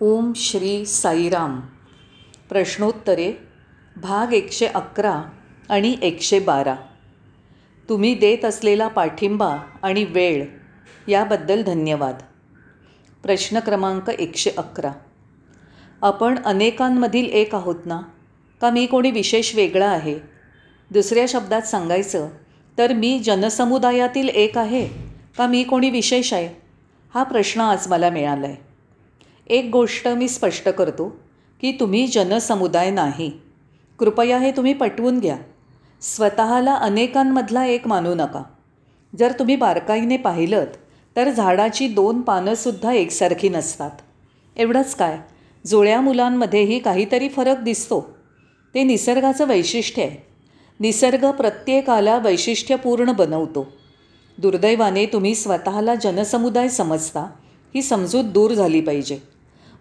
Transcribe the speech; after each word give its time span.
ओम 0.00 0.32
श्री 0.36 0.86
साईराम. 0.86 1.60
प्रश्नोत्तरे 2.48 3.32
भाग 3.96 4.32
एकशे 4.32 4.66
अकरा 4.66 5.22
आणि 5.68 5.96
एकशे 6.02 6.38
बारा. 6.38 6.76
तुम्ही 7.88 8.14
देत 8.14 8.44
असलेला 8.44 8.88
पाठिंबा 8.88 9.56
आणि 9.82 10.04
वेळ 10.04 10.44
याबद्दल 11.08 11.62
धन्यवाद. 11.62 12.18
प्रश्न 13.22 13.58
क्रमांक 13.58 14.10
एकशे 14.10 14.50
अकरा. 14.58 14.92
आपण 16.02 16.38
अनेकांमधील 16.44 17.24
एक 17.24 17.54
आहोत 17.54 17.86
ना? 17.86 18.00
का 18.60 18.70
मी 18.70 18.86
कोणी 18.86 19.10
विशेष 19.10 19.54
वेगळा 19.54 19.88
आहे? 19.88 20.18
दुसऱ्या 20.90 21.24
शब्दात 21.28 21.62
सांगायचं 21.62 22.28
तर 22.78 22.92
मी 22.92 23.18
जनसमुदायातील 23.18 24.28
एक 24.28 24.58
आहे. 24.58 24.88
का 25.38 25.46
मी 25.46 25.64
कोणी 25.64 25.90
विशेष 25.90 26.32
आहे? 26.32 26.62
हा 27.14 27.22
प्रश्न 27.22 27.60
आज 27.60 27.88
मला 27.88 28.10
मिळाला 28.10 28.46
आहे 28.46 28.65
एक 29.48 29.70
गोष्ट 29.72 30.08
मी 30.08 30.28
स्पष्ट 30.28 30.68
करतो 30.68 31.16
की 31.60 31.72
तुम्ही 31.72 32.06
जनसमुदाय 32.06 32.90
नाही. 32.90 33.32
कृपया 33.98 34.38
हे 34.38 34.50
तुम्ही 34.50 34.74
पटवून 34.74 35.18
घ्या. 35.18 35.36
स्वतःला 36.00 36.74
अनेकांमधला 36.74 37.64
एक 37.64 37.86
मानू 37.86 38.14
नका. 38.14 38.42
जर 39.18 39.32
तुम्ही 39.38 39.56
बारकाईने 39.56 40.16
पाहिलं 40.16 40.64
तर 41.16 41.30
झाडाची 41.30 41.88
दोन 41.88 42.20
पानंसुद्धा 42.20 42.92
एकसारखी 42.92 43.48
नसतात. 43.48 43.90
एवढंच 44.56 44.94
काय 44.94 45.18
जुळ्या 45.66 46.00
मुलांमध्येही 46.00 46.78
काहीतरी 46.78 47.28
फरक 47.28 47.58
दिसतो. 47.58 48.16
ते 48.74 48.82
निसर्गाचं 48.82 49.46
वैशिष्ट्य 49.46 50.02
आहे. 50.02 50.26
निसर्ग 50.80 51.30
प्रत्येकाला 51.30 52.18
वैशिष्ट्यपूर्ण 52.18 53.12
बनवतो. 53.12 53.72
दुर्दैवाने 54.38 55.06
तुम्ही 55.06 55.34
स्वतःला 55.34 55.94
जनसमुदाय 55.94 56.68
समजता 56.68 57.20
ही 57.74 57.82
समजूत 57.82 58.24
दूर 58.24 58.50
झाली 58.54 58.80
पाहिजे. 58.80 59.35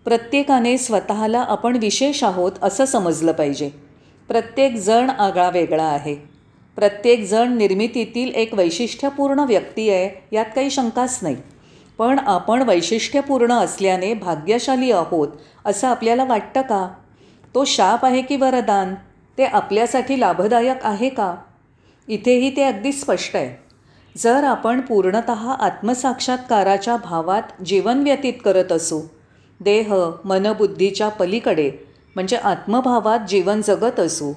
प्रत्येकाने 0.06 0.78
स्वतःला 0.78 1.40
आपण 1.40 1.78
विशेष 1.78 2.24
आहोत 2.24 2.52
असं 2.62 2.86
समजलं 2.86 3.32
पाहिजे. 3.32 3.70
प्रत्येक 4.28 4.76
जण 4.76 5.10
आगळा 5.10 5.50
वेगळा 5.50 5.84
आहे. 5.84 6.16
प्रत्येकजण 6.76 7.58
निर्मितीतील 7.58 8.34
एक 8.36 8.54
वैशिष्ट्यपूर्ण 8.54 9.40
व्यक्ती 9.40 9.90
आहे 9.90 10.36
यात 10.36 10.46
काही 10.56 10.70
शंकाच 10.70 11.20
नाही. 11.22 11.36
पण 11.98 12.20
आपण 12.20 12.62
वैशिष्ट्यपूर्ण 12.62 13.54
असल्याने 13.54 14.14
भाग्यशाली 14.14 14.92
आहोत 14.92 15.28
असं 15.66 15.88
आपल्याला 15.88 16.24
वाटतं 16.24 16.62
का? 16.62 16.88
तो 17.56 17.66
शाप 17.66 18.06
आहे 18.06 18.22
की 18.22 18.36
वरदान? 18.36 18.96
ते 19.38 19.44
आपल्यासाठी 19.44 20.20
लाभदायक 20.20 20.78
आहे 20.84 21.10
का? 21.10 21.36
इथेही 22.08 22.56
ते 22.56 22.64
अगदी 22.64 22.92
स्पष्ट 22.92 23.36
आहे. 23.36 23.64
जर 24.18 24.44
आपण 24.44 24.82
पूर्णत 24.82 25.30
आत्मसाक्षात्काराच्या 25.60 26.98
भावात 26.98 27.62
जीवन 27.66 28.04
व्यतीत 28.04 28.34
करत 28.46 28.72
असू 28.72 29.02
देह 29.60 29.94
मनबुद्धीच्या 30.26 31.10
पलीकडे 31.10 31.72
म्हणजे 32.16 32.36
आत्मभावात 32.36 33.20
जीवन 33.30 33.62
जगत 33.62 34.00
असू. 34.00 34.34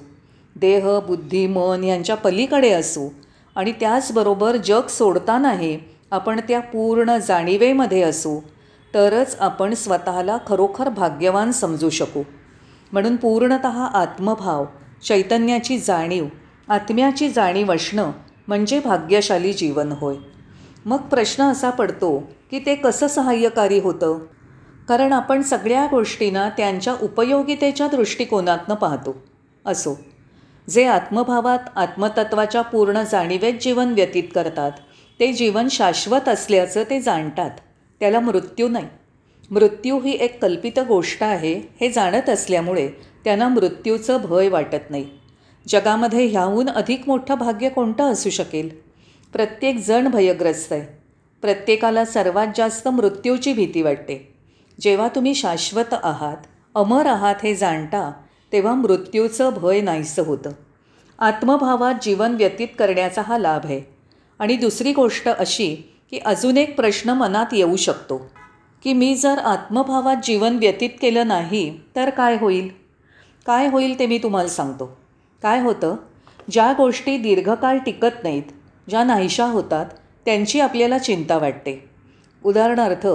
देह 0.55 0.99
बुद्धी 0.99 1.47
मन 1.47 1.83
यांच्या 1.83 2.15
पलीकडे 2.15 2.71
असू. 2.71 3.09
आणि 3.55 3.71
त्याचबरोबर 3.71 4.55
जग 4.55 4.87
सोडतानाही 4.89 5.79
आपण 6.11 6.39
त्या 6.39 6.59
पूर्ण 6.59 7.17
जाणीवेमध्ये 7.17 8.01
असू. 8.01 8.39
तरच 8.93 9.35
आपण 9.39 9.73
स्वतःला 9.73 10.37
खरोखर 10.47 10.89
भाग्यवान 10.89 11.51
समजू 11.51 11.89
शकू. 11.89 12.23
म्हणून 12.91 13.15
पूर्णत 13.15 13.65
आत्मभाव 13.65 14.65
चैतन्याची 15.07 15.77
जाणीव 15.77 16.25
आत्म्याची 16.69 17.29
जाणीव 17.29 17.73
असणं 17.73 18.11
म्हणजे 18.47 18.79
भाग्यशाली 18.79 19.53
जीवन 19.53 19.91
होय. 19.91 20.15
मग 20.85 20.97
प्रश्न 20.97 21.43
असा 21.43 21.69
पडतो 21.69 22.19
की 22.51 22.59
ते 22.59 22.75
कसं 22.75 23.07
सहाय्यकारी 23.07 23.79
होतं? 23.79 24.19
कारण 24.89 25.13
आपण 25.13 25.41
सगळ्या 25.41 25.87
गोष्टींना 25.91 26.49
त्यांच्या 26.49 26.95
उपयोगितेच्या 27.01 27.87
दृष्टिकोनातनं 27.87 28.75
पाहतो. 28.75 29.23
असो. 29.65 29.99
जे 30.69 30.85
आत्मभावात 30.85 31.59
आत्मतत्वाच्या 31.75 32.61
पूर्ण 32.61 33.03
जाणीवेत 33.11 33.53
जीवन 33.61 33.93
व्यतीत 33.93 34.23
करतात 34.35 34.71
ते 35.19 35.33
जीवन 35.33 35.67
शाश्वत 35.71 36.29
असल्याचं 36.29 36.83
ते 36.89 37.01
जाणतात. 37.01 37.49
त्याला 37.99 38.19
मृत्यू 38.19 38.67
नाही. 38.67 38.85
मृत्यू 39.51 39.99
ही 39.99 40.11
एक 40.11 40.41
कल्पित 40.41 40.79
गोष्ट 40.79 41.23
आहे 41.23 41.61
हे 41.81 41.91
जाणत 41.91 42.29
असल्यामुळे 42.29 42.87
त्यांना 43.23 43.47
मृत्यूचं 43.47 44.17
भय 44.21 44.49
वाटत 44.49 44.91
नाही. 44.91 45.05
जगामध्ये 45.67 46.25
ह्याहून 46.25 46.69
अधिक 46.69 47.01
मोठं 47.07 47.35
भाग्य 47.35 47.69
कोणतं 47.69 48.03
असू 48.03 48.29
शकेल? 48.29 48.69
प्रत्येक 49.33 49.85
जण 49.87 50.07
भयग्रस्त 50.07 50.73
आहे. 50.73 50.97
प्रत्येकाला 51.41 52.05
सर्वात 52.05 52.47
जास्त 52.55 52.87
मृत्यूची 52.87 53.53
भीती 53.53 53.81
वाटते. 53.81 54.28
जेव्हा 54.79 55.07
तुम्ही 55.07 55.35
शाश्वत 55.35 55.93
आहात 56.03 56.37
अमर 56.75 57.05
आहात 57.05 57.35
हे 57.43 57.55
जाणता 57.55 58.11
तेव्हा 58.51 58.73
मृत्यूचं 58.73 59.49
भय 59.49 59.81
नाहीसं 59.81 60.23
होतं. 60.25 60.49
आत्मभावात 61.19 61.93
जीवन 62.01 62.35
व्यतीत 62.35 62.67
करण्याचा 62.79 63.21
हा 63.21 63.37
लाभ 63.37 63.65
आहे. 63.65 63.81
आणि 64.39 64.57
दुसरी 64.57 64.93
गोष्ट 64.93 65.29
अशी 65.29 65.75
की 66.11 66.19
अजून 66.19 66.57
एक 66.57 66.75
प्रश्न 66.75 67.09
मनात 67.09 67.45
येऊ 67.51 67.75
शकतो 67.75 68.17
की 68.83 68.93
मी 68.93 69.15
जर 69.15 69.37
आत्मभावात 69.37 70.15
जीवन 70.23 70.57
व्यतीत 70.57 70.89
केलं 71.01 71.27
नाही 71.27 71.79
तर 71.95 72.09
काय 72.09 72.37
होईल? 72.41 72.69
काय 73.45 73.67
होईल 73.67 73.99
ते 73.99 74.05
मी 74.05 74.17
तुम्हाला 74.17 74.49
सांगतो. 74.49 74.97
काय 75.43 75.61
होतं? 75.61 75.95
ज्या 76.51 76.73
गोष्टी 76.77 77.17
दीर्घकाळ 77.17 77.77
टिकत 77.77 78.23
नाहीत 78.23 78.43
ज्या 78.89 79.03
नाहीशा 79.03 79.45
होतात 79.45 79.85
त्यांची 80.25 80.59
आपल्याला 80.59 80.97
चिंता 80.97 81.37
वाटते. 81.37 81.89
उदाहरणार्थ 82.45 83.07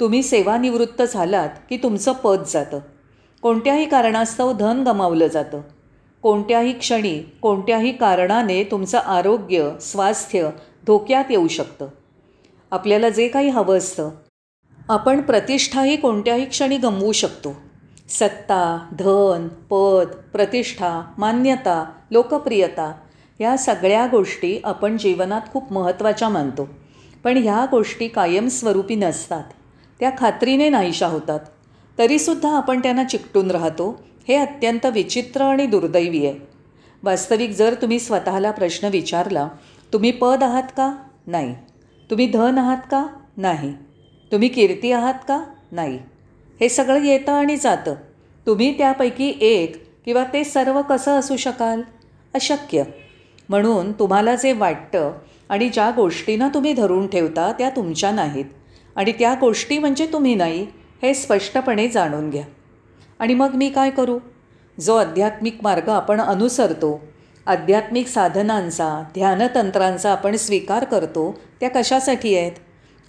तुम्ही 0.00 0.22
सेवानिवृत्त 0.22 1.02
झालात 1.02 1.48
की 1.70 1.76
तुमचं 1.76 2.12
पद 2.12 2.42
जातं. 2.46 2.80
कोणत्याही 3.42 3.86
कारणास्तव 3.86 4.52
धन 4.52 4.84
गमावलं 4.84 5.26
जातं. 5.26 5.60
कोणत्याही 6.22 6.72
क्षणी 6.72 7.18
कोणत्याही 7.42 7.92
कारणाने 7.92 8.64
तुमचं 8.64 8.98
आरोग्य 8.98 9.70
स्वास्थ्य 9.80 10.50
धोक्यात 10.86 11.24
येऊ 11.30 11.48
शकतं. 11.48 11.86
आपल्याला 12.70 13.08
जे 13.08 13.28
काही 13.28 13.48
हवं 13.48 13.78
असतं. 13.78 14.10
आपण 14.88 15.20
प्रतिष्ठाही 15.20 15.96
कोणत्याही 15.96 16.44
क्षणी 16.44 16.76
गमवू 16.76 17.12
शकतो. 17.12 17.54
सत्ता 18.08 18.86
धन 18.98 19.48
पद 19.70 20.16
प्रतिष्ठा 20.32 21.02
मान्यता 21.18 21.92
लोकप्रियता 22.10 22.94
ह्या 23.38 23.56
सगळ्या 23.56 24.06
गोष्टी 24.06 24.60
आपण 24.64 24.96
जीवनात 24.96 25.40
खूप 25.52 25.72
महत्त्वाच्या 25.72 26.28
मानतो. 26.28 26.68
पण 27.24 27.36
ह्या 27.36 27.66
गोष्टी 27.70 28.08
कायमस्वरूपी 28.08 28.94
नसतात. 28.94 29.44
त्या 30.00 30.10
खात्रीने 30.18 30.68
नाहीशा 30.68 31.06
होतात. 31.06 31.40
तरीसुद्धा 31.98 32.56
आपण 32.56 32.82
त्यांना 32.82 33.04
चिकटून 33.04 33.50
राहतो. 33.50 34.02
हे 34.28 34.34
अत्यंत 34.34 34.86
विचित्र 34.86 35.42
आणि 35.42 35.66
दुर्दैवी 35.66 36.26
आहे. 36.26 36.38
वास्तविक 37.02 37.50
जर 37.50 37.74
तुम्ही 37.74 37.98
स्वतःला 37.98 38.50
प्रश्न 38.50 38.88
विचारला 38.88 39.48
तुम्ही 39.92 40.10
पद 40.10 40.42
आहात 40.42 40.62
का? 40.62 40.94
नाही. 41.26 41.54
तुम्ही 42.10 42.26
धन 42.26 42.58
आहात 42.58 42.76
का? 42.90 43.06
नाही. 43.36 43.72
तुम्ही 44.32 44.48
कीर्ती 44.48 44.92
आहात 44.92 45.14
का? 45.28 45.44
नाही. 45.72 45.98
हे 46.60 46.68
सगळं 46.68 47.04
येतं 47.04 47.32
आणि 47.32 47.56
जातं. 47.56 47.94
तुम्ही 48.46 48.78
त्यापैकी 48.78 49.34
एक 49.40 49.90
किंवा 50.04 50.24
ते 50.24 50.44
सर्व 50.44 50.82
कसं 50.82 51.18
असू 51.18 51.36
शकाल? 51.36 51.82
अशक्य. 52.34 52.82
म्हणून 53.48 53.92
तुम्हाला 53.92 54.34
जे 54.34 54.52
वाटतं 54.52 55.12
आणि 55.48 55.68
ज्या 55.68 55.90
गोष्टींना 55.90 56.48
तुम्ही 56.48 56.72
धरून 56.72 57.06
ठेवता 57.06 57.52
त्या 57.52 57.70
तुमच्या 57.70 58.10
नाहीत. 58.10 58.44
आणि 58.96 59.12
त्या 59.12 59.34
गोष्टी 59.40 59.78
म्हणजे 59.78 60.06
तुम्ही 60.06 60.34
नाही 60.34 60.66
हे 61.02 61.14
स्पष्टपणे 61.14 61.88
जाणून 61.88 62.30
घ्या. 62.30 62.44
आणि 63.18 63.34
मग 63.34 63.54
मी 63.54 63.68
काय 63.68 63.90
करू? 63.90 64.18
जो 64.80 64.96
आध्यात्मिक 64.96 65.58
मार्ग 65.62 65.88
आपण 65.88 66.20
अनुसरतो 66.20 67.00
आध्यात्मिक 67.46 68.08
साधनांचा 68.08 69.02
ध्यानतंत्रांचा 69.14 70.12
आपण 70.12 70.36
स्वीकार 70.36 70.84
करतो 70.84 71.40
त्या 71.60 71.70
कशासाठी 71.70 72.36
आहेत? 72.38 72.52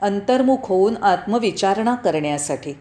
अंतर्मुख 0.01 0.57
होऊन 0.63 0.97
आत्मविचारणा 1.03 1.95
करण्यासाठी. 1.95 2.73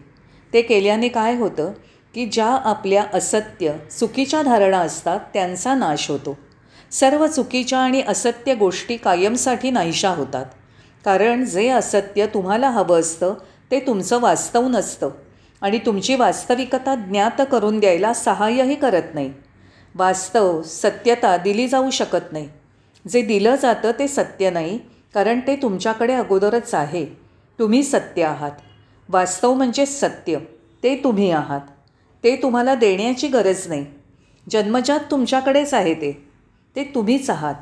ते 0.53 0.61
केल्याने 0.61 1.07
काय 1.07 1.35
होतं 1.35 1.71
की 2.13 2.25
ज्या 2.25 2.45
आपल्या 2.45 3.05
असत्य 3.13 3.73
चुकीच्या 3.99 4.41
धारणा 4.41 4.79
असतात 4.79 5.19
त्यांचा 5.33 5.75
नाश 5.75 6.09
होतो. 6.09 6.37
सर्व 6.91 7.27
चुकीच्या 7.27 7.79
आणि 7.79 8.03
असत्य 8.07 8.55
गोष्टी 8.55 8.97
कायमसाठी 8.97 9.71
नाहीशा 9.71 10.09
होतात. 10.09 10.45
कारण 11.05 11.45
जे 11.45 11.69
असत्य 11.69 12.25
तुम्हाला 12.25 12.69
हवं 12.69 12.99
असतं 12.99 13.33
ते 13.71 13.79
तुमचं 13.79 14.21
वास्तव 14.21 14.67
नसतं. 14.67 15.09
आणि 15.61 15.79
तुमची 15.85 16.15
वास्तविकता 16.15 16.95
ज्ञात 16.95 17.41
करून 17.51 17.79
द्यायला 17.79 18.13
सहाय्यही 18.13 18.75
करत 18.75 19.13
नाही. 19.13 19.33
वास्तव 19.95 20.61
सत्यता 20.61 21.37
दिली 21.37 21.67
जाऊ 21.67 21.89
शकत 21.89 22.31
नाही. 22.31 22.49
जे 23.09 23.21
दिलं 23.21 23.55
जातं 23.55 23.91
ते 23.99 24.07
सत्य 24.07 24.49
नाही 24.49 24.79
कारण 25.13 25.39
ते 25.39 25.55
तुमच्याकडे 25.55 26.13
अगोदरच 26.13 26.73
आहे. 26.73 27.05
तुम्ही 27.59 27.83
सत्य 27.83 28.23
आहात. 28.23 28.51
वास्तव 29.09 29.53
म्हणजे 29.53 29.85
सत्य. 29.85 30.37
ते 30.83 31.01
तुम्ही 31.03 31.31
आहात. 31.31 31.61
ते 32.23 32.35
तुम्हाला 32.35 32.75
देण्याची 32.75 33.27
गरज 33.27 33.67
नाही. 33.67 33.85
जन्मजात 34.49 34.99
तुमच्याकडेच 35.11 35.73
आहे 35.73 35.93
ते. 35.93 36.27
ते 36.75 36.83
तुम्हीच 36.83 37.29
आहात. 37.29 37.55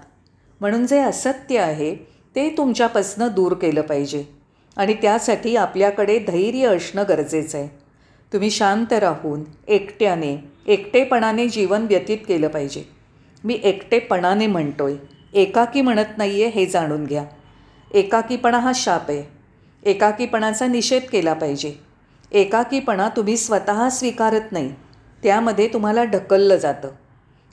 म्हणून 0.61 0.87
जे 0.87 0.99
असत्य 0.99 1.59
आहे 1.59 2.12
ते 2.35 2.49
तुमच्यापासनं 2.49 3.27
दूर 3.35 3.53
केलं 3.53 3.81
पाहिजे. 3.81 4.23
आणि 4.77 4.93
त्यासाठी 4.93 5.55
आपल्याकडे 5.55 6.19
धैर्य 6.19 6.67
असणं 6.67 7.03
गरजेचं 7.09 7.57
आहे. 7.57 7.67
तुम्ही 8.33 8.51
शांत 8.51 8.93
राहून 8.93 9.43
एकट्याने 9.67 10.37
एकटेपणाने 10.67 11.47
जीवन 11.47 11.81
व्यतीत 11.81 12.17
केलं 12.27 12.47
पाहिजे. 12.47 12.83
मी 13.43 13.59
एकटेपणाने 13.63 14.47
म्हणतो 14.47 14.85
आहे 14.85 14.97
एकाकी 15.33 15.81
म्हणत 15.81 16.17
नाही 16.17 16.43
आहे 16.43 16.51
हे 16.51 16.65
जाणून 16.65 17.05
घ्या. 17.05 17.25
एकाकीपणा 17.93 18.59
हा 18.59 18.71
शाप 18.75 19.11
आहे. 19.11 19.23
एकाकीपणाचा 19.83 20.67
निषेध 20.67 21.01
केला 21.11 21.33
पाहिजे. 21.33 21.73
एकाकीपणा 22.31 23.09
तुम्ही 23.09 23.37
स्वतः 23.37 23.89
स्वीकारत 23.89 24.51
नाही. 24.51 24.73
त्यामध्ये 25.23 25.67
तुम्हाला 25.67 26.03
ढकललं 26.03 26.55
जातं. 26.55 26.89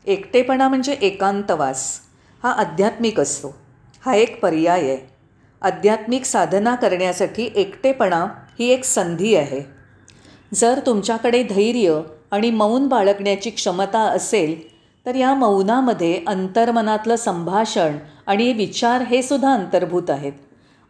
एकटेपणा 0.07 0.69
म्हणजे 0.69 0.93
एकांतवास. 0.93 2.01
हा 2.43 2.51
आध्यात्मिक 2.51 3.21
असतो. 3.21 3.59
हा 4.03 4.15
एक 4.15 4.41
पर्याय 4.43 4.81
आहे. 4.81 4.97
आध्यात्मिक 5.63 6.25
साधना 6.25 6.75
करण्यासाठी 6.75 7.51
एकटेपणा 7.55 8.25
ही 8.59 8.69
एक 8.69 8.85
संधी 8.85 9.35
आहे. 9.35 9.61
जर 10.55 10.81
तुमच्याकडे 10.87 11.43
धैर्य 11.43 12.01
आणि 12.31 12.51
मौन 12.51 12.87
बाळगण्याची 12.89 13.51
क्षमता 13.51 14.01
असेल 14.01 14.69
तर 15.07 15.15
या 15.15 15.35
मौनामध्ये 15.35 16.23
अंतर्मनातलं 16.27 17.17
संभाषण 17.17 17.97
आणि 18.27 18.53
विचार 18.53 19.03
हे 19.03 19.23
सुद्धा 19.23 19.53
अंतर्भूत 19.55 20.11
आहेत. 20.11 20.33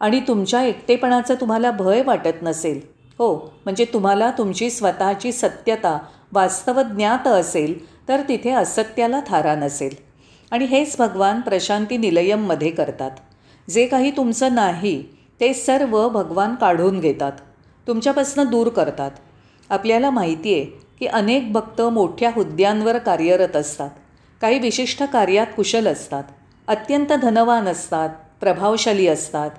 आणि 0.00 0.20
तुमच्या 0.20 0.62
एकटेपणाचं 0.62 1.34
तुम्हाला 1.34 1.70
भय 1.70 2.02
वाटत 2.02 2.42
नसेल 2.42 2.80
हो 3.18 3.34
म्हणजे 3.64 3.84
तुम्हाला 3.84 4.30
तुमची 4.30 4.70
स्वतःची 4.70 5.32
सत्यता 5.32 5.98
वास्तव 6.32 6.80
ज्ञात 6.82 7.26
असेल 7.26 7.74
तर 8.08 8.20
तिथे 8.28 8.50
असत्याला 8.50 9.20
थारा 9.28 9.54
नसेल. 9.54 9.94
आणि 10.50 10.64
हेच 10.64 10.96
भगवान 10.98 11.40
प्रशांती 11.40 11.96
निलयममध्ये 11.96 12.70
करतात. 12.70 13.10
जे 13.70 13.86
काही 13.86 14.10
तुमचं 14.10 14.54
नाही 14.54 15.02
ते 15.40 15.54
सर्व 15.54 16.08
भगवान 16.08 16.54
काढून 16.54 17.00
घेतात. 17.00 17.32
तुमच्यापासून 17.86 18.48
दूर 18.48 18.68
करतात. 18.68 19.10
आपल्याला 19.70 20.10
माहिती 20.10 20.54
आहे 20.54 20.64
की 20.98 21.06
अनेक 21.06 21.52
भक्त 21.52 21.80
मोठ्या 21.80 22.30
हुद्द्यांवर 22.34 22.98
कार्यरत 22.98 23.56
असतात. 23.56 23.90
काही 24.40 24.58
विशिष्ट 24.58 25.02
कार्यात 25.02 25.46
कुशल 25.56 25.86
असतात. 25.86 26.24
अत्यंत 26.68 27.12
धनवान 27.12 27.68
असतात 27.68 28.08
प्रभावशाली 28.40 29.06
असतात. 29.06 29.50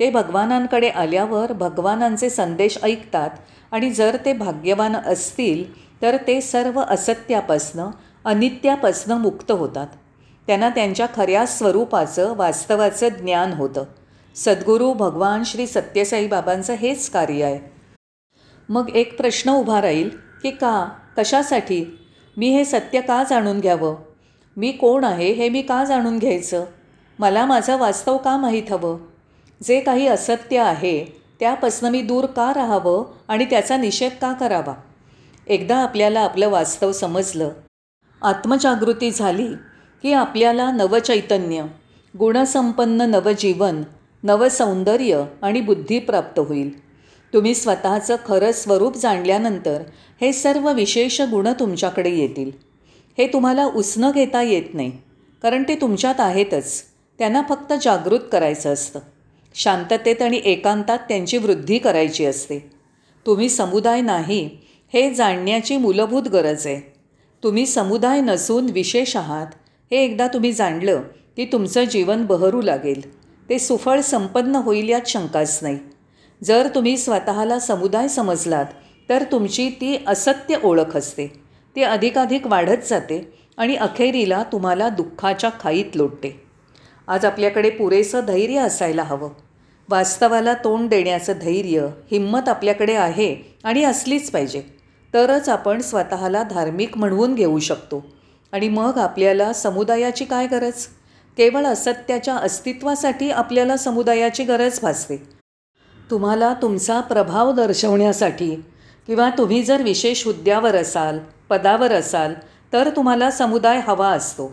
ते 0.00 0.10
भगवानांकडे 0.10 0.88
आल्यावर 0.88 1.52
भगवानांचे 1.52 2.30
संदेश 2.30 2.78
ऐकतात 2.82 3.30
आणि 3.72 3.90
जर 3.90 4.16
ते 4.24 4.32
भाग्यवान 4.32 4.96
असतील 4.96 5.86
तर 6.02 6.16
ते 6.26 6.40
सर्व 6.40 6.80
असत्यापासनं 6.80 7.90
अनित्यापासनं 8.24 9.16
मुक्त 9.16 9.50
होतात. 9.50 9.86
त्यांना 10.46 10.68
त्यांच्या 10.68 11.06
खऱ्या 11.16 11.46
स्वरूपाचं 11.46 12.36
वास्तवाचं 12.36 13.08
ज्ञान 13.08 13.52
होतं. 13.52 13.84
सद्गुरू 14.34 14.92
भगवान 14.92 15.42
श्री 15.44 15.66
सत्यसाई 15.66 16.26
बाबांचं 16.26 16.74
हेच 16.74 17.10
कार्य 17.10 17.44
आहे. 17.44 17.70
मग 18.68 18.90
एक 18.94 19.16
प्रश्न 19.16 19.50
उभा 19.50 19.82
राहील 19.82 20.10
की 20.42 20.50
का? 20.50 20.88
कशासाठी? 21.18 21.98
मी 22.36 22.48
हे 22.48 22.64
सत्य 22.64 23.00
का 23.00 23.24
जाणून 23.30 23.60
घ्यावं? 23.60 23.96
मी 24.56 24.72
कोण 24.72 25.04
आहे 25.04 25.32
हे 25.32 25.48
मी 25.48 25.62
का 25.62 25.84
जाणून 25.84 26.18
घ्यायचं? 26.18 26.64
मला 27.18 27.46
माझं 27.46 27.76
वास्तव 27.76 28.16
का 28.16 28.36
माहीत 28.36 28.62
हवं? 28.70 28.98
जे 29.62 29.80
काही 29.80 30.08
असत्य 30.08 30.58
आहे 30.58 31.04
त्यापासनं 31.40 31.90
मी 31.90 32.02
दूर 32.02 32.26
का 32.26 32.52
राहावं 32.54 33.04
आणि 33.28 33.44
त्याचा 33.44 33.76
निषेध 33.76 34.12
का 34.20 34.32
करावा? 34.32 34.74
एकदा 35.46 35.76
आपल्याला 35.76 36.20
आपलं 36.20 36.48
वास्तव 36.48 36.92
समजलं 36.92 37.48
आत्मजागृती 38.22 39.10
झाली 39.10 39.48
की 40.06 40.12
आपल्याला 40.12 40.70
नवचैतन्य 40.70 41.64
गुणसंपन्न 42.18 43.00
नवजीवन 43.00 43.82
नवसौंदर्य 44.22 45.24
आणि 45.42 45.60
बुद्धी 45.60 45.98
प्राप्त 45.98 46.38
होईल. 46.38 46.80
तुम्ही 47.32 47.54
स्वतःचं 47.54 48.16
खरं 48.26 48.52
स्वरूप 48.52 48.96
जाणल्यानंतर 48.96 49.82
हे 50.20 50.32
सर्व 50.32 50.72
विशेष 50.72 51.20
गुण 51.20 51.48
तुमच्याकडे 51.60 52.10
येतील. 52.10 52.50
हे 53.18 53.26
तुम्हाला 53.26 53.64
उसनं 53.64 54.10
घेता 54.14 54.42
येत 54.42 54.74
नाही 54.74 54.90
कारण 55.42 55.62
ते 55.62 55.74
तुमच्यात 55.74 56.20
आहेतच. 56.20 56.82
त्यांना 57.18 57.42
फक्त 57.48 57.72
जागृत 57.82 58.20
करायचं 58.32 58.72
असतं. 58.72 59.00
शांततेत 59.54 60.22
आणि 60.22 60.40
एकांतात 60.44 60.98
त्यांची 60.98 61.38
वृद्धी 61.38 61.78
करायची 61.78 62.24
असते. 62.24 62.70
तुम्ही 63.26 63.48
समुदाय 63.48 64.00
नाही 64.00 64.50
हे 64.92 65.14
जाणण्याची 65.14 65.76
मूलभूत 65.76 66.22
गरज 66.22 66.66
आहे. 66.66 66.92
तुम्ही 67.42 67.66
समुदाय 67.66 68.20
नसून 68.20 68.66
विशेष 68.66 69.16
आहात 69.16 69.46
हे 69.90 70.04
एकदा 70.04 70.26
तुम्ही 70.28 70.52
जाणलं 70.52 71.02
की 71.36 71.44
तुमचं 71.44 71.84
जीवन 71.84 72.26
बहरू 72.26 72.62
लागेल. 72.62 73.18
ते 73.48 73.58
सुफळ 73.58 74.00
संपन्न 74.00 74.56
होईल 74.56 74.88
यात 74.88 75.00
शंकाच 75.06 75.58
नाही. 75.62 75.78
जर 76.44 76.68
तुम्ही 76.74 76.96
स्वतःला 76.96 77.58
समुदाय 77.58 78.08
समजलात 78.08 78.64
तर 79.08 79.24
तुमची 79.32 79.68
ती 79.70 80.04
असत्य 80.06 80.56
ओळख 80.64 80.96
असते. 80.96 81.26
ती 81.76 81.82
अधिकाधिक 81.82 82.46
वाढत 82.46 82.88
जाते 82.88 83.32
आणि 83.56 83.76
अखेरीला 83.76 84.42
तुम्हाला 84.42 84.88
दुःखाच्या 84.88 85.50
खाईत 85.60 85.96
लोटते. 85.96 86.42
आज 87.08 87.24
आपल्याकडे 87.24 87.70
पुरेसं 87.70 88.20
धैर्य 88.26 88.58
असायला 88.58 89.02
हवं. 89.02 89.30
वास्तवाला 89.88 90.54
तोंड 90.54 90.88
देण्याचं 90.88 91.32
धैर्य 91.40 91.86
हिंमत 92.10 92.48
आपल्याकडे 92.48 92.94
आहे 92.94 93.36
आणि 93.64 93.84
असलीच 93.84 94.30
पाहिजे. 94.30 94.62
तरच 95.14 95.48
आपण 95.48 95.80
स्वतःला 95.80 96.42
धार्मिक 96.42 96.98
म्हणवून 96.98 97.34
घेऊ 97.34 97.58
शकतो. 97.58 98.06
आणि 98.52 98.68
मग 98.68 98.98
आपल्याला 98.98 99.52
समुदायाची 99.52 100.24
काय 100.24 100.46
गरज? 100.46 100.86
केवळ 101.36 101.66
असत्याच्या 101.66 102.34
अस्तित्वासाठी 102.34 103.30
आपल्याला 103.30 103.76
समुदायाची 103.76 104.44
गरज 104.44 104.80
भासते. 104.80 105.16
तुम्हाला 106.10 106.54
तुमचा 106.62 107.00
प्रभाव 107.00 107.52
दर्शवण्यासाठी 107.52 108.54
किंवा 109.06 109.30
तुम्ही 109.38 109.62
जर 109.62 109.82
विशेष 109.82 110.24
हुद्द्यावर 110.26 110.76
असाल 110.76 111.18
पदावर 111.48 111.92
असाल 111.92 112.34
तर 112.72 112.88
तुम्हाला 112.96 113.30
समुदाय 113.30 113.80
हवा 113.80 114.08
असतो. 114.08 114.46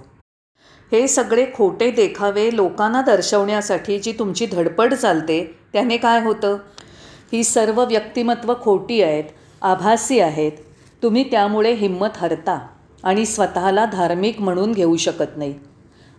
हे 0.91 1.07
सगळे 1.07 1.45
खोटे 1.55 1.91
देखावे 1.91 2.55
लोकांना 2.55 3.01
दर्शवण्यासाठी 3.01 3.99
जी 3.99 4.11
तुमची 4.11 4.45
धडपड 4.45 4.93
चालते 4.93 5.59
त्याने 5.73 5.97
काय 5.97 6.23
होतं? 6.23 6.57
ही 7.33 7.43
सर्व 7.43 7.83
व्यक्तिमत्व 7.85 8.53
खोटी 8.61 9.01
आहेत 9.01 9.23
आभासी 9.61 10.19
आहेत. 10.19 10.51
तुम्ही 11.03 11.31
त्यामुळे 11.31 11.73
हिंमत 11.73 12.17
हरता. 12.17 12.67
आणि 13.03 13.25
स्वतःला 13.25 13.85
धार्मिक 13.85 14.41
म्हणून 14.41 14.71
घेऊ 14.71 14.95
शकत 14.97 15.37
नाही. 15.37 15.53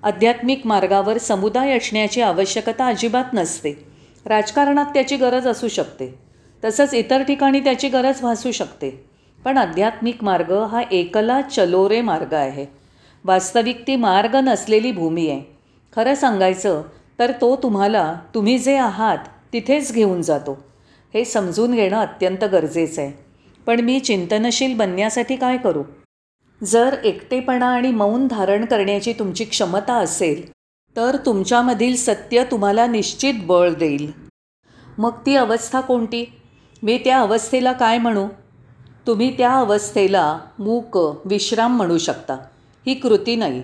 आध्यात्मिक 0.02 0.66
मार्गावर 0.66 1.18
समुदाय 1.18 1.76
असण्याची 1.76 2.20
आवश्यकता 2.20 2.86
अजिबात 2.86 3.32
नसते. 3.32 3.72
राजकारणात 4.26 4.86
त्याची 4.86 5.16
गरज 5.16 5.46
असू 5.46 5.68
शकते. 5.68 6.14
तसंच 6.64 6.94
इतर 6.94 7.22
ठिकाणी 7.22 7.60
त्याची 7.60 7.88
गरज 7.88 8.20
भासू 8.22 8.50
शकते. 8.50 8.90
पण 9.44 9.58
आध्यात्मिक 9.58 10.24
मार्ग 10.24 10.52
हा 10.52 10.82
एकला 10.90 11.40
चलोरे 11.40 12.00
मार्ग 12.00 12.34
आहे. 12.34 12.66
वास्तविक 13.24 13.86
ती 13.86 13.96
मार्ग 13.96 14.36
नसलेली 14.36 14.92
भूमी 14.92 15.28
आहे. 15.30 15.42
खरं 15.96 16.14
सांगायचं 16.14 16.82
तर 17.18 17.32
तो 17.40 17.56
तुम्हाला 17.56 18.14
तुम्ही 18.34 18.58
जे 18.58 18.76
आहात 18.76 19.18
तिथेच 19.52 19.92
घेऊन 19.92 20.22
जातो. 20.22 20.58
हे 21.14 21.24
समजून 21.24 21.74
घेणं 21.74 21.96
अत्यंत 21.96 22.44
गरजेचं 22.44 23.02
आहे. 23.02 23.12
पण 23.66 23.80
मी 23.80 24.00
चिंतनशील 24.00 24.76
बनण्यासाठी 24.76 25.36
काय 25.36 25.56
करू? 25.56 25.82
जर 26.64 26.96
एकटेपणा 27.04 27.66
आणि 27.66 27.90
मौन 27.90 28.26
धारण 28.26 28.64
करण्याची 28.64 29.12
तुमची 29.12 29.44
क्षमता 29.44 29.94
असेल 29.94 30.50
तर 30.96 31.16
तुमच्यामधील 31.26 31.96
सत्य 31.96 32.44
तुम्हाला 32.44 32.86
निश्चित 32.86 33.34
बळ 33.42 33.70
देईल. 33.70 34.12
मग 34.98 35.12
ती 35.26 35.36
अवस्था 35.36 35.80
कोणती? 35.80 36.32
मी 36.82 36.98
त्या 36.98 37.18
अवस्थेला 37.18 37.72
काय 37.72 37.98
म्हणू? 37.98 38.26
तुम्ही 39.06 39.36
त्या 39.36 39.52
अवस्थेला 39.52 40.38
मूक 40.58 40.96
विश्राम 41.24 41.76
म्हणू 41.76 41.98
शकता. 41.98 42.34
ही 42.86 42.94
कृती 42.94 43.36
नाही. 43.36 43.62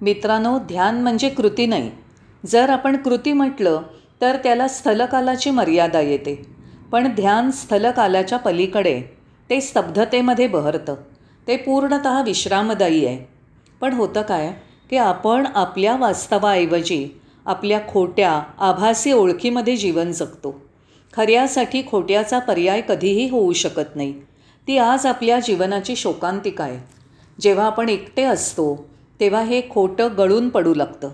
मित्रांनो 0.00 0.58
ध्यान 0.58 1.02
म्हणजे 1.02 1.28
कृती 1.28 1.66
नाही. 1.66 1.90
जर 2.46 2.70
आपण 2.70 2.96
कृती 2.96 3.32
म्हटलं 3.32 3.82
तर 4.20 4.36
त्याला 4.36 4.68
स्थलकालाची 4.68 5.50
मर्यादा 5.50 6.00
येते. 6.00 6.46
पण 6.92 7.14
ध्यान 7.14 7.50
स्थलकालाच्या 7.50 8.38
पलीकडे 8.38 9.02
ते 9.50 9.60
स्तब्धतेमध्ये 9.60 10.46
बहरतं. 10.46 10.94
ते 11.48 11.56
पूर्णत 11.56 12.06
विश्रामदायी 12.06 13.06
आहे. 13.06 13.28
पण 13.80 13.92
होतं 13.92 14.22
काय? 14.22 14.52
की 14.90 14.96
आपण 14.96 15.46
आपल्या 15.54 15.96
वास्तवाऐवजी 15.96 17.20
आपल्या 17.46 17.80
खोट्या 17.92 18.42
आभासी 18.58 19.12
ओळखीमध्ये 19.12 19.76
जीवन 19.76 20.12
जगतो. 20.12 20.60
खऱ्यासाठी 21.16 21.82
खोट्याचा 21.90 22.38
पर्याय 22.38 22.80
कधीही 22.88 23.28
होऊ 23.28 23.52
शकत 23.52 23.96
नाही. 23.96 24.12
ती 24.66 24.78
आज 24.78 25.06
आपल्या 25.06 25.40
जीवनाची 25.40 25.96
शोकांतिका 25.96 26.64
आहे. 26.64 26.78
जेव्हा 27.40 27.66
आपण 27.66 27.88
एकटे 27.88 28.22
असतो 28.22 28.88
तेव्हा 29.20 29.42
हे 29.42 29.62
खोटं 29.70 30.08
गळून 30.18 30.48
पडू 30.48 30.74
लागतं. 30.74 31.08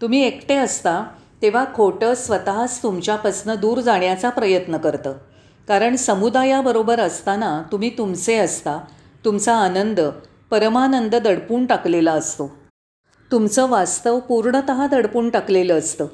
तुम्ही 0.00 0.22
एकटे 0.22 0.54
असता 0.54 1.04
तेव्हा 1.42 1.64
खोटं 1.74 2.14
स्वतःच 2.14 2.82
तुमच्यापासनं 2.82 3.54
दूर 3.60 3.80
जाण्याचा 3.80 4.30
प्रयत्न 4.30 4.76
करतं. 4.76 5.12
कारण 5.68 5.96
समुदायाबरोबर 5.96 7.00
असताना 7.00 7.62
तुम्ही 7.72 7.98
तुमचे 7.98 8.34
असता 8.34 8.78
तुमचा 9.28 9.56
आनंद 9.56 10.00
परमानंद 10.50 11.14
दडपून 11.14 11.66
टाकलेला 11.66 12.12
असतो. 12.12 12.56
तुमचं 13.32 13.68
वास्तव 13.68 14.18
पूर्णत 14.18 14.70
दडपून 14.90 15.30
टाकलेलं 15.30 15.78
असतं. 15.78 16.06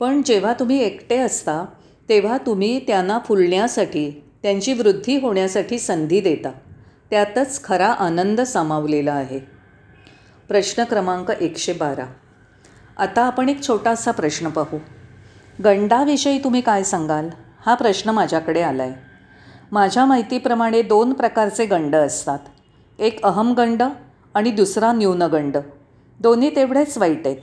पण 0.00 0.22
जेव्हा 0.22 0.52
तुम्ही 0.52 0.78
एकटे 0.78 1.18
असता 1.18 1.64
तेव्हा 2.08 2.38
तुम्ही 2.38 2.86
त्यांना 2.86 3.18
फुलण्यासाठी 3.18 4.24
त्यांची 4.42 4.72
वृद्धी 4.72 5.20
होण्यासाठी 5.20 5.78
संधी 5.78 6.20
देता. 6.20 6.50
त्यातच 7.10 7.64
खरा 7.64 7.92
आनंद 7.92 8.40
सामावलेला 8.40 9.12
आहे. 9.12 9.38
प्रश्न 10.48 10.84
क्रमांक 10.84 11.30
एकशे 11.30 11.72
बारा. 11.72 12.06
आता 12.96 13.22
आपण 13.24 13.48
एक 13.48 13.68
छोटासा 13.68 14.10
प्रश्न 14.10 14.48
पाहू. 14.48 14.78
गंडाविषयी 15.64 16.44
तुम्ही 16.44 16.60
काय 16.60 16.82
सांगाल? 16.82 17.28
हा 17.66 17.74
प्रश्न 17.74 18.10
माझ्याकडे 18.10 18.62
आला 18.62 18.82
आहे 18.82 19.05
माझ्या 19.72 20.04
माहितीप्रमाणे 20.04 20.82
दोन 20.82 21.12
प्रकारचे 21.12 21.66
गंड 21.66 21.96
असतात. 21.96 22.38
एक 22.98 23.24
अहमगंड 23.24 23.82
आणि 24.34 24.50
दुसरा 24.50 24.92
न्यूनगंड 24.92 25.56
दोन्ही 26.20 26.56
तेवढेच 26.56 26.98
वाईट 26.98 27.26
आहेत. 27.26 27.36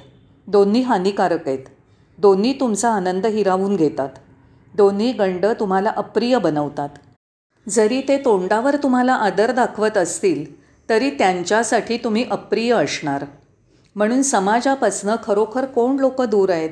दोन्ही 0.47 0.81
हानिकारक 0.81 1.47
आहेत. 1.47 1.69
दोन्ही 2.17 2.59
तुमचा 2.59 2.89
आनंद 2.89 3.25
हिरावून 3.25 3.75
घेतात. 3.75 4.09
दोन्ही 4.75 5.11
गंड 5.11 5.45
तुम्हाला 5.45 5.89
अप्रिय 5.89 6.37
बनवतात. 6.37 6.89
जरी 7.69 8.01
ते 8.01 8.17
तोंडावर 8.17 8.75
तुम्हाला 8.75 9.13
आदर 9.13 9.51
दाखवत 9.51 9.97
असतील 9.97 10.63
तरी 10.89 11.09
त्यांच्यासाठी 11.09 11.97
तुम्ही 11.97 12.25
अप्रिय 12.31 12.73
असणार. 12.73 13.25
म्हणून 13.95 14.21
समाजापासनं 14.21 15.15
खरोखर 15.23 15.65
कोण 15.65 15.95
लोक 15.95 16.21
दूर 16.21 16.49
आहेत? 16.49 16.69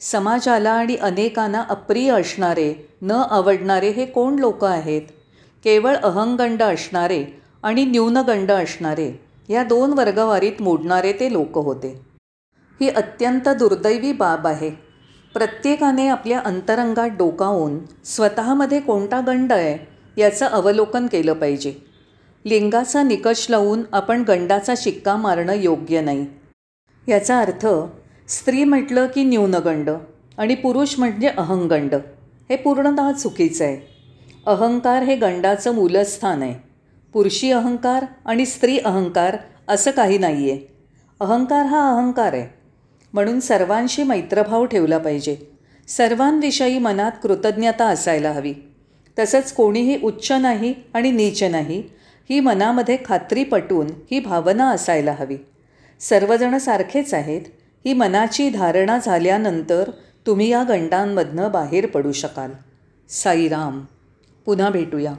समाजाला 0.00 0.70
आणि 0.70 0.96
अनेकांना 0.96 1.64
अप्रिय 1.68 2.10
असणारे 2.10 2.74
न 3.02 3.10
आवडणारे 3.10 3.90
हे 3.90 4.06
कोण 4.06 4.38
लोक 4.38 4.64
आहेत? 4.64 5.02
केवळ 5.64 5.96
अहंगंड 5.96 6.62
असणारे 6.62 7.24
आणि 7.62 7.84
न्यूनगंड 7.84 8.50
असणारे 8.50 9.12
या 9.48 9.64
दोन 9.64 9.92
वर्गवारीत 9.92 10.62
मोडणारे 10.62 11.12
ते 11.12 11.32
लोक 11.32 11.58
होते. 11.58 12.00
ही 12.80 12.88
अत्यंत 12.88 13.48
दुर्दैवी 13.48 14.12
बाब 14.12 14.46
आहे. 14.46 14.70
प्रत्येकाने 15.34 16.08
आपल्या 16.08 16.40
अंतरंगात 16.40 17.08
डोकावून 17.08 17.78
स्वतःमध्ये 18.04 18.80
कोणता 18.80 19.20
गंड 19.20 19.52
आहे 19.52 19.86
याचं 20.20 20.46
अवलोकन 20.46 21.06
केलं 21.06 21.32
पाहिजे. 21.32 21.74
लिंगाचा 22.44 23.02
निकष 23.02 23.46
लावून 23.50 23.82
आपण 23.92 24.22
गंडाचा 24.22 24.74
शिक्का 24.76 25.16
मारणं 25.16 25.54
योग्य 25.54 26.00
नाही. 26.00 26.26
याचा 27.08 27.38
अर्थ 27.40 27.66
स्त्री 28.28 28.64
म्हटलं 28.64 29.06
की 29.06 29.24
न्यूनगंड 29.24 29.90
आणि 30.38 30.54
पुरुष 30.54 30.94
म्हणजे 30.98 31.28
अहंगंड. 31.28 31.94
हे 32.50 32.56
पूर्णतः 32.56 33.12
चुकीचं 33.12 33.64
आहे. 33.64 33.76
अहंकार 34.46 35.02
हे 35.02 35.16
गंडाचं 35.16 35.74
मूलस्थान 35.74 36.42
आहे. 36.42 36.54
पुरुषी 37.12 37.50
अहंकार 37.50 38.04
आणि 38.24 38.46
स्त्री 38.46 38.78
अहंकार 38.78 39.36
असं 39.68 39.90
काही 39.90 40.18
नाही 40.18 40.50
आहे 40.50 40.60
अहंकार 41.20 41.66
हा 41.66 41.88
अहंकार 41.90 42.32
आहे. 42.32 42.54
म्हणून 43.12 43.40
सर्वांशी 43.40 44.02
मैत्रभाव 44.02 44.64
ठेवला 44.64 44.98
पाहिजे. 44.98 45.36
सर्वांविषयी 45.88 46.78
मनात 46.78 47.12
कृतज्ञता 47.22 47.86
असायला 47.86 48.32
हवी. 48.32 48.54
तसंच 49.18 49.52
कोणीही 49.52 49.98
उच्च 50.02 50.32
नाही 50.32 50.74
आणि 50.94 51.10
नीच 51.10 51.42
नाही 51.42 51.82
ही 52.30 52.40
मनामध्ये 52.40 52.98
खात्री 53.04 53.44
पटून 53.44 53.86
ही 54.10 54.20
भावना 54.20 54.70
असायला 54.70 55.12
हवी. 55.18 55.36
सर्वजण 56.00 56.58
सारखेच 56.58 57.14
आहेत 57.14 57.40
ही 57.84 57.92
मनाची 57.92 58.50
धारणा 58.50 58.98
झाल्यानंतर 58.98 59.90
तुम्ही 60.26 60.48
या 60.48 60.62
गंडांमधनं 60.62 61.50
बाहेर 61.52 61.86
पडू 61.86 62.12
शकाल. 62.12 62.50
साईराम 63.08 63.84
पुन्हा 64.44 64.70
भेटूया. 64.70 65.14